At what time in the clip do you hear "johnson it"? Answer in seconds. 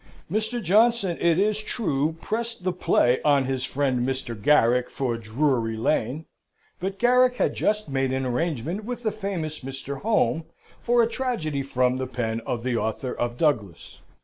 0.63-1.37